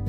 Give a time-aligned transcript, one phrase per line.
[0.00, 0.06] は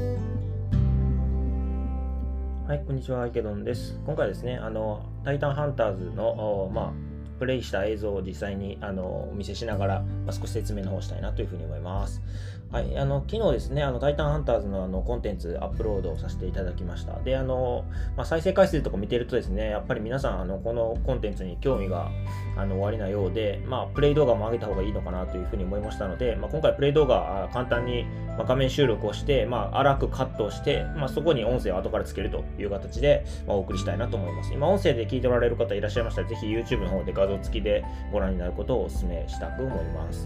[2.75, 3.99] い、こんにちは、イケドンです。
[4.05, 6.93] 今回ですね、あの、タイタンハンターズの、まあ、
[7.39, 12.21] プレイした映像を実際にあのお見せしながら、まあ、少し説明の方したいなというふうに思います。
[12.71, 17.19] はい、あの昨日ですね、あのタイタンハンターズのあのコンテンツアップロードをさせていただきました。
[17.19, 17.83] で、あの
[18.15, 22.09] まあ、再生回数とか見てるとですね、やっぱり皆さんあのこのコンテンツに興味が
[22.55, 28.05] あの終わりなようで、まあ、プレイ動画も上げた方がいいのかなというふうに思いましたので、まあ、今回プレイ動画簡単に
[28.37, 34.53] 画面収録をして、まあ、荒くカットをして、まあ、そこに音声を後からつけるという形で、ま、お送りしたいなと思います。
[34.53, 37.83] 今、音声で聞いておられる方いらっしゃいましたら、ぜひ YouTube の方で画像付きで
[38.13, 40.25] ご覧になることをお勧めしたく思います。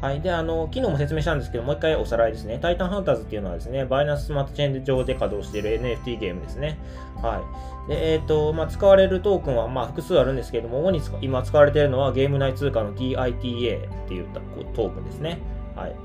[0.00, 0.20] はい。
[0.22, 2.58] で、あの、昨日も説明したんですけど、回おさらいですね。
[2.62, 6.78] タイタンハンターズっていうのはですね、バイナンススマートチェーン上で稼働している NFT ゲームですね。
[7.20, 7.42] は
[7.86, 7.88] い。
[7.90, 14.28] で、えっ、ー、と、まあ、使われるトークンは、まあ、複数あるんですけれども、主に今使われているのはゲーム内通貨の TITA っていう
[14.74, 15.40] トークンですね。
[15.74, 15.96] はい。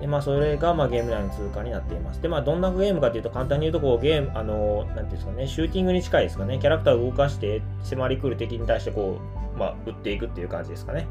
[0.00, 2.22] で、まあ、それが、まあ、ゲーム内の通貨になっています。
[2.22, 6.58] で、まあ、どんなゲームかというと、簡単に言うと、こう、ゲーム、あの、なんていうんですかね、シューティングに近いですかね。
[6.58, 9.18] キャラクターを動かして、迫り来る敵に対して、こ
[9.54, 11.06] う、まあ、撃っていくっていう感じですかね。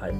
[0.00, 0.14] はい。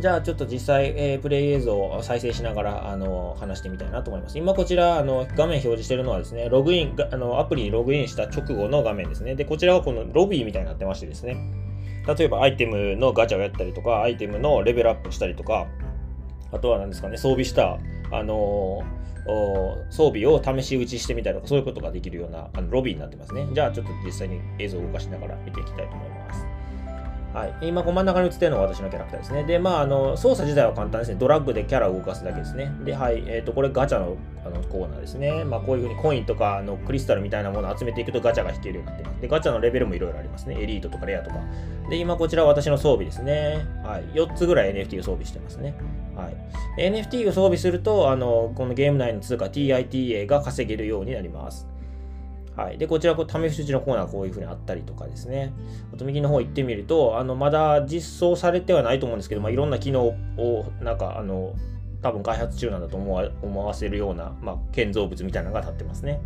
[0.00, 4.38] じゃあ、ちょっと実際、えー、プレイ映像を再生しながら、あの、話してみたいなと思います。
[4.38, 9.34] 今、こちら、あの、画面表示してるのはですね、ログイン、あの、アプリにログインした直後の画面ですね。
[9.34, 11.36] で、こちらはこのロビーみたいになってましてですね、
[12.06, 15.66] 例えばアイテムのガチャをやったりとか、アイテムのレベルアップしたりとか、
[16.50, 17.78] あとは何ですかね、装備した、
[18.10, 18.82] あの
[19.90, 23.46] 装備を試し打ちしてみたりとか、そういうことができるようなあのロビーになってますね。
[23.52, 26.59] じゃあ、ちょっと実際に映像を動かしながら見ていきたいと思います。
[27.32, 29.44] はい、今、真ん中に映ってるのが私のキャラクターですね。
[29.44, 31.16] で、まあ、あの操作自体は簡単ですね。
[31.16, 32.72] ドラッグでキャラを動かすだけですね。
[32.84, 35.44] で、はい、えっ、ー、と、これガチャのあのコーナーですね。
[35.44, 39.20] まあ、こういうふうにコインとかあのクリスタルみたいなものを集めていくとガチャが引けるようになってます。
[39.20, 40.56] で、ガチャのレベルもいろいろありますね。
[40.58, 41.36] エリートとかレアとか。
[41.88, 43.66] で、今、こちらは私の装備ですね。
[43.84, 45.74] はい、4つぐらい NFT を装備してますね。
[46.16, 51.69] はい、NFT を装備すると、あのこのゲーム内の通貨 TITA が稼げるようになります。
[52.56, 52.78] はい。
[52.78, 55.52] で、こちら、こう試し打ちのコーナーこういう風にあったりとかですね。
[55.94, 60.16] あと、右の方行ってみると、あの、まだ実装されてはないと思うんですけど、まあ、いろんな機能を、
[60.80, 61.54] なんか、あの、
[62.02, 66.20] 多分開発中なんだと思わ思わせるような、まあ、建造物みたいなのが立ってますね。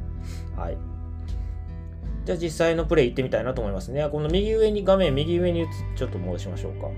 [0.56, 0.78] はい。
[2.25, 4.09] じゃあ実際のプレイ行ってみたいなと思いますね。
[4.10, 5.66] この右上に、画面右上に
[5.97, 6.88] ちょっと戻しましょうか。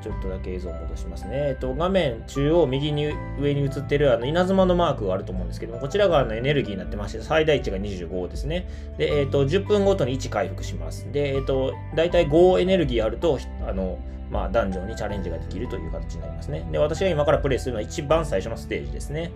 [0.00, 1.30] ちょっとだけ映像を戻しますね。
[1.32, 8.68] えっと、画面中央右に上に映ってるあの稲妻のマークがあると思うんですけども、こちらがあのエネルギーになってまして、最大値が25ですね。
[8.98, 11.10] で、えっと、10分ごとに1回復します。
[11.12, 13.98] で、えっと、大体5エネルギーあると、あの、
[14.30, 16.66] まあ、ダンジョンにチャレンジができるという形になりますね。
[16.70, 19.32] で、私が今からプレイするのは一番最初のステージですね。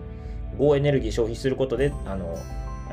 [0.57, 2.37] 5エネルギー消費することで、あの、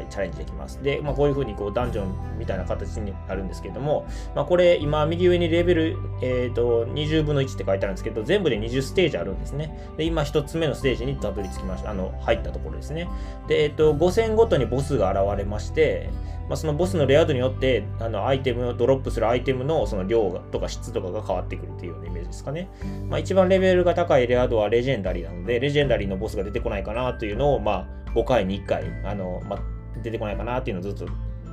[0.03, 0.83] い、チャレンジできます。
[0.83, 9.93] で、まあ、こういう風にこうダンジョンみたいな形になるんですけども、まあ、これ今右上にレベル、えーと、20分の1って書いてあるんですけど、全部で20ステージあるんですね。
[9.97, 11.91] で、今1つ目のステージにたどり着きました。
[11.91, 13.09] あの、入ったところですね。
[13.49, 16.11] で、えっ、ー、と、5戦ごとにボスが現れまして、
[16.49, 22.69] まあ、そのボスのレア度によって、あの、アイテムをドロップするアイテムのその量とか質とかが変わってくるというようなイメージですかね。
[23.09, 29.61] まあ、一番レベルが高いレア度はレジェンダリーなので、レジェンダリーのボスが出てこないかなというのを、まあ、5回に1回、あの、まあ、
[30.03, 31.13] 出てこないかなっていうのをずっと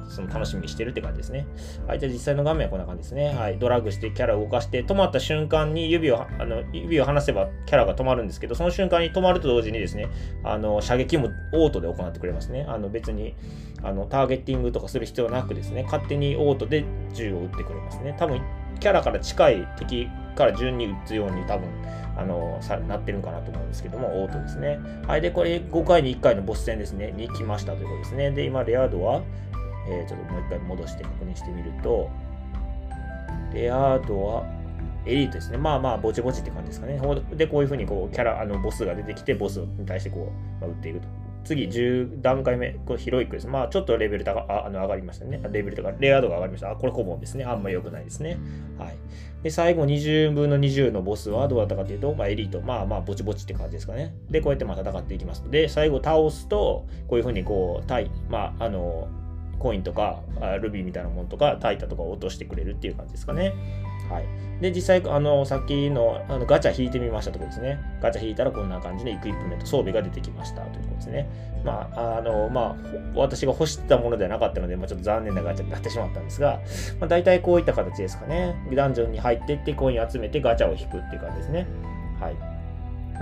[0.10, 1.46] その楽しみにしてるって感じですね。
[1.88, 3.30] はい、じゃあ実際の画面はこんな感じですね。
[3.30, 10.08] はい、ドラッグしてキャラを動かして、止まった瞬間に指を、あの指を離せばキャラが止まるんですけど、その瞬間に止まると同時にですね、
[10.44, 12.66] あの射撃もオートで行ってくれますね。
[12.68, 13.36] あの別に
[13.84, 18.16] あのターゲッティングとかする必要なくですね、勝手にオートで銃を撃ってくれますね。
[18.18, 18.42] 多分、
[18.80, 20.08] キャラから近い敵
[20.40, 21.68] から順に撃つように多分、
[22.18, 24.80] あの、さなってるんかなと思うんですけども、オートですね。
[25.06, 25.22] はい。
[25.22, 28.32] で、これ5回に1回のボス戦ですね、に来ましたということですね。
[28.32, 29.22] で、今、レア度は、
[29.88, 32.10] えー、ちょっともう一回戻して確認してみると、
[33.54, 34.60] レア度は、
[35.06, 35.58] エリートですね。
[35.58, 37.00] まあまあ、ぼちぼちって感じですかね。
[37.34, 41.08] で、こういうふうにこう、キャラ、あの、ボスが出てきて、ボスに対してこう、まあ、撃っていくと。
[41.44, 43.48] 次、10段階目、これヒロイックです。
[43.48, 45.42] まあ、ちょっとレベル高ああの上がりましたね。
[45.52, 46.72] レベルとか、レア度が上がりました。
[46.72, 47.46] あ、これコモンですね。
[47.46, 48.38] あんま良くないですね。
[48.78, 48.96] はい。
[49.44, 52.62] で、最後20分の20のボスはどうだったかというと、まあ、エリート。
[52.62, 54.14] まあまあ、ぼちぼちって感じですかね。
[54.30, 55.50] で、こうやってまあ戦っていきます。
[55.50, 59.08] で、最後倒すと、こういうふうにこう、対、まあ、あの、
[59.60, 60.22] コインとか、
[60.62, 63.54] ルビーみたいなものとか、タイタとかを落としてくれるっていう感じですかね。
[64.10, 64.26] はい。
[64.62, 67.80] で、実際、あの、さっきのあのガチャ引いてみましたところですね。
[68.02, 71.30] ガチャ引いたらこんな感じでイクイプメント、装備が出てきましたというころですね。
[71.64, 72.76] まあ、あの、まあ、
[73.16, 76.60] 私が欲してたものではなかったので、まあ、ちょっと残念なガチャになってしまったんですが、
[77.00, 78.56] まあ、大体こういった形ですかね。
[78.74, 81.68] ダンジョンに入っていって、コイン集めてガチャを引くっていう感じですね。
[82.20, 82.49] はい。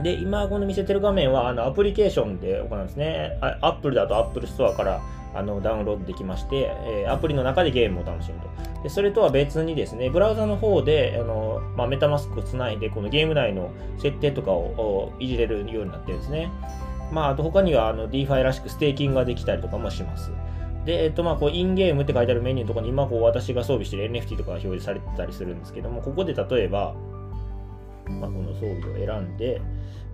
[0.04, 3.38] で、今この見せてる画面は、あの、アプリケーションで行うんですね。
[3.62, 5.02] Apple だと Apple Store から
[5.34, 8.84] あのダウンロードできまして、えー、アプリの中でゲームを楽しむと。
[8.84, 16.52] でそれとは別にですね、ブラウザの方で、あのまあ、メタマスクをつないで、このゲーム内の設定とかをいじれるようになってるんですね。
[17.12, 20.32] まあ、あと他にはあの DeFi らしくステーキングができたりとかもします。
[20.86, 26.96] で、えっと、まあ、こう、インゲームって書いてあるメニューのところに、今、こう、私が装備している NFT とかが表示されてたりするんですけども、ここで例えば、
[28.10, 29.62] まあ、この装備を選んで、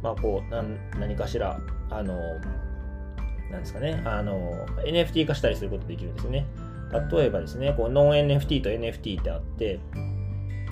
[0.01, 1.59] まあ、こう、何何かしら、
[1.89, 2.17] あの、
[3.51, 6.45] なんですかね、あの、NFT 化したりすることできるんですよね。
[7.11, 9.79] 例えばですね、こう、ノン NFT と NFT ってあって、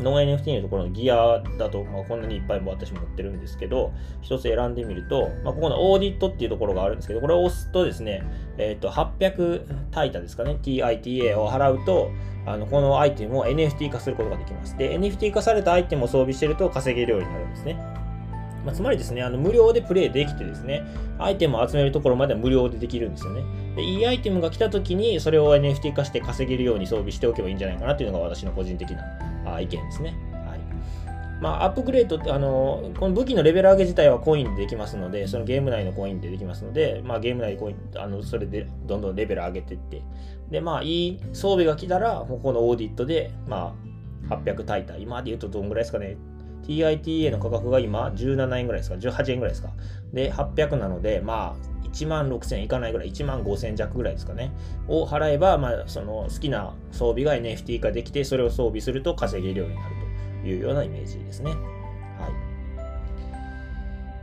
[0.02, 8.24] ノン NFT のところのギアだと、まあ、こんなにいっぱいも私持ってるんですけど、一つ選んでみると、まあ、ここのオーディットっていうところがあるんですけど、これを押すとですね、
[8.58, 12.12] えっ、ー、と、800タイタですかね、TITA を払うと、
[12.46, 14.78] あのこのアイテムを NFT 化することができます。
[14.78, 17.76] で、NFT 化されたアイテムを装備してると稼げるようになるんですね。
[18.66, 20.84] まあ、つまりですね、あの無料でプレイできてですね、
[21.18, 23.44] アイテムを集めるところまでは無料でできるんですよね。
[23.76, 29.04] で、いいアイテムが来た時に、それを NFT 化して稼げるように装備しておけばいいんじゃないかなというのが私の個人的な
[29.60, 30.16] 意見ですね。
[30.46, 30.60] はい。
[31.42, 40.04] まあ、アップグレードって、あの、この武器のレベル上げ自体はコインでできますので、そのゲーム内のコインでできますので、まあ、ゲーム内コイン、あの、それでどんどんレベル上げていって、
[40.52, 43.76] で、まあ、いい装備が来たら、ここのオーディットで、ま
[44.30, 46.18] あ、800タイター、今で言うとどんぐらいですかね。
[46.64, 49.72] TITA の価格が今17円ぐらいですか ?18 円ぐらいですか
[50.14, 54.52] で、800なので、まあ、1万6000いかないぐらい、1万5000弱ぐらいですかね。
[54.88, 59.96] を払えば、まあ、その好きな装備が NFT 化できて、それを装備すると稼げるようになる
[60.44, 61.52] というようなイメージですね。
[61.52, 62.52] はい。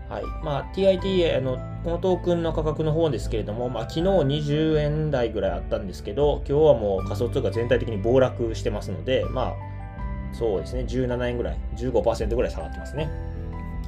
[0.09, 0.25] はい。
[0.43, 9.55] まあ、TITA、あの、このトークンの価格の方ですけれども、まあ、昨日20円台ぐらいあったんですけど、今日はもう仮想通貨全体的に暴落してますので、まあ、
[10.33, 13.11] そうですね、17円ぐらい、15%ぐらい下がってますね。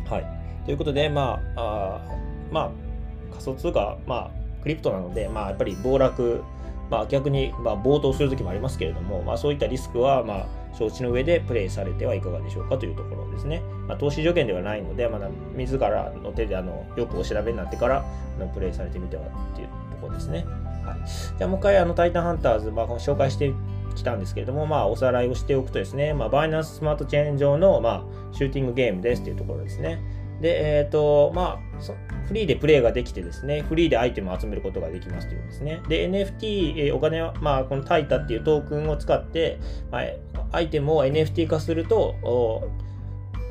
[0.08, 0.64] はい。
[0.66, 2.16] ということで、まあ、あ
[2.50, 2.89] まあ、
[3.30, 4.30] 仮想通貨、まあ、
[4.62, 6.42] クリプトなので、まあ、やっぱり暴落、
[6.90, 10.46] まあ、逆に、まあ、暴騰するときもありますけれども、まあ、そういったリスクは、まあ、
[10.76, 13.62] 承知の上でプレイされてはいかがでしょうかというところですね。
[13.86, 18.04] まあ、投資条件ではないので、まだ自らの手であのよくお調べになってから
[18.36, 20.44] あのプレイされてみてはっていうところですね。
[20.84, 23.52] はい、じゃあもう一回あのタイタンハンターズ、まあ、紹介して
[23.94, 30.00] きたんですけれども、まあ、おさらいをしておくとですね、まあ、バイナンススマートチェーン上の、まあ、シューティングゲームですというところですね。
[30.40, 31.80] で、えっ、ー、と、まあ、
[32.26, 35.82] フリーでプレイができてですね、フリーでアイテムを集めることができますということですね。
[35.88, 39.58] で、NFT、えー、お金は、まあ、このタイタっていうトークンを使って、
[39.90, 40.04] まあ、
[40.52, 42.70] アイテムを NFT 化すると、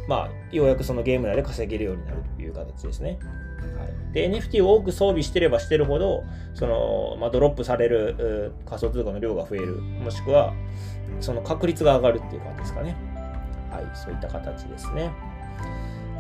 [0.07, 3.19] まあ、ようやくそのゲーム内で稼げるようになるという形ですね。
[3.77, 10.53] はい、で NFT を多く装備してればしてるほどその、まあ、ドロップされる仮想通貨の量が増えるもしくは
[11.19, 12.95] その確率が上がるっていう感じですかね
[13.69, 15.11] はいそういった形ですね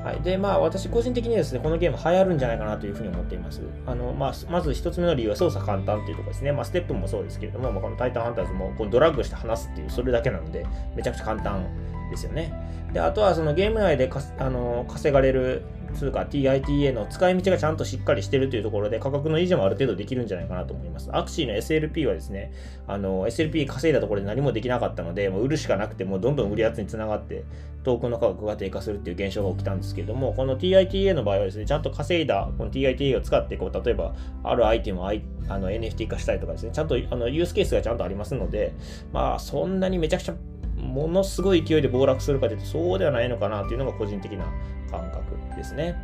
[0.03, 0.21] はい。
[0.21, 3.61] で、まあ、私個人的にですね、このゲーム流行るんじゃないかなというふうに思っています。
[3.85, 6.51] あの、まあ、まず一つ目の理由は操作簡単っていうところですね。
[6.51, 10.65] まあ、ステップもそうですけれども、まあ、このタイタンハンターズもこうドラッグして話すっていう、それだけなので、
[10.95, 11.65] めちゃくちゃ簡単
[12.09, 12.53] ですよね。
[12.93, 15.63] で、あとはそのゲーム内でかあの稼がれる
[15.93, 21.09] 通貨 TITA の使い道がちゃんとしっかりしてるというところで価格の維持もある程度できるんじゃないかなと思います。
[21.11, 22.53] アクシーの SLP はですね、
[22.87, 27.43] あの SLP 稼いだところで何もできなかったので、もう売るしかなくて、もうどんどん売るやつにつながって、
[27.83, 34.13] トークンの価格が低下するっていう現象が起きたんですけれども、この TITA の場合はですね、ちゃんと稼いだこの TITA を使って、こう例えば
[34.43, 35.13] あるアイテムをあ
[35.57, 38.73] の NFT 化したりとかですね、ちゃんとあのユースケースがちゃんとありますので、
[39.11, 40.35] まあそんなにめちゃくちゃ
[40.79, 44.45] ものすごい勢いで暴落するかというとそうではないのかなというのが個人的な
[44.89, 45.28] 感覚
[45.59, 45.95] ですね。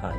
[0.00, 0.14] はい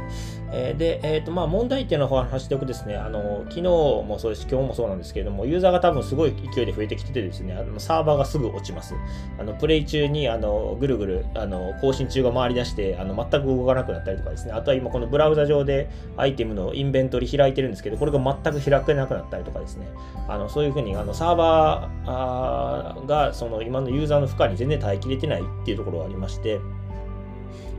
[0.54, 8.94] えー、で、えーとまあ、問題点の話しておくですね、あの昨日もそうですし、今日もそうなんですけれども、ユーザーが多分すごい勢いで増えてきててですね、あのサーバーがすぐ落ちます。
[9.40, 19.88] あのプレイ中にあのぐるぐるあの更新中が回り出してあの全く動かなくなったりとかですね、あとは今このブラウザ上でアイテムのインベントリ開いてるんですけど、これが全く開けなくなったりとかですね、
[20.28, 26.60] あのそういうふうにあのサーバーがその今のユーザーの負荷に全然耐えきれてないっていうところがありまして、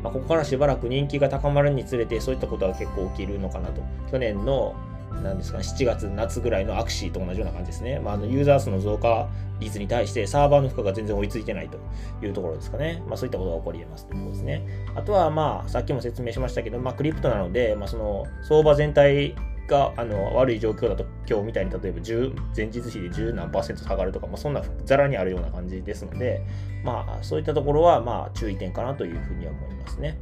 [0.02, 3.82] まあ、ここからしばらく人気が高まるにつれて、そういったことが結構起きるのかなと。
[4.11, 4.75] 去年の、
[5.23, 8.00] なんですかね、7月、夏ぐらいのアクシーと同じような感じですね。
[8.00, 9.28] まあ、あのユーザー数の増加
[9.61, 11.78] 率に対してサーバーの負荷が全然追いついてないと
[12.25, 13.02] いうところですかね。
[13.06, 14.66] まあ、そういったことが起こり得ますということですね。
[14.94, 19.37] あとは、まあ、さっきも説明しましたけど、まあ、クリプトなので、まあ、その相場全体
[19.69, 26.45] があの悪い状況だと今日みたいに例えば10前日比で10何パーセント下がるとか、まあ、そんなざらにあるような感じですので、
[26.85, 30.19] まあ、そういったところはまあ注意点かなというふうには思いますね。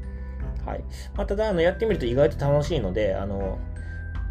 [0.65, 0.85] はい
[1.17, 3.59] まあ、ただあの、やってみると意外と楽しいので、あの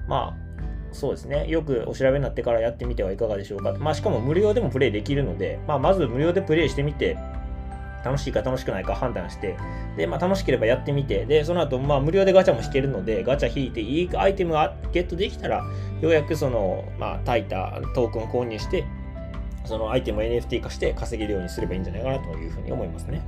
[0.08, 0.50] まあ、
[0.92, 1.48] そうですね。
[1.48, 3.74] よくお調べになってからやってみてはいかがでしょうか。
[3.74, 7.18] まあ、しかも無料でもプレイできるので、まあ、まず無料でプレイしてみて、
[8.04, 9.58] 楽しいか楽しくないか判断して、
[9.98, 15.64] で、まあ、楽しければやってみて、で、その後、まあ、無料でガチャも引けるので、ガチャ引いて、いいアイテムがゲットできたら、
[16.02, 18.86] ようやくその、まあ、炊いたトークンを購入して、
[19.66, 23.22] そのアイテムを NFT 化して稼げるようにすればいいんじゃないかなというふうに思いますね。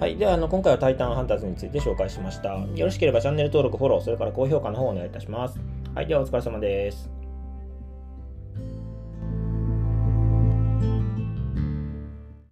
[0.00, 0.16] はい。
[0.16, 2.48] では、あの今回はタイタンハンターズについて紹介しました。
[2.50, 5.58] よろしければチャンネル登録、フォロー、それから高評価の方をお願いいたします。
[5.94, 6.06] はい。
[6.06, 7.13] では、お疲れ様です。